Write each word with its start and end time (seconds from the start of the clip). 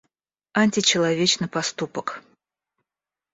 Античеловечный 0.61 1.47
поступок 1.47 2.23